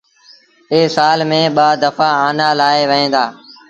اي 0.71 0.79
سآل 0.95 1.19
ميݩ 1.29 1.53
ٻآ 1.55 1.67
دڦآ 1.81 2.09
آنآ 2.27 2.47
لآوهيݩ 2.59 3.11
دآ 3.13 3.25